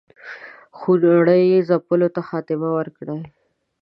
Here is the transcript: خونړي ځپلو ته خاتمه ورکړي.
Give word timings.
خونړي 0.77 1.43
ځپلو 1.69 2.07
ته 2.15 2.21
خاتمه 2.29 2.69
ورکړي. 2.77 3.17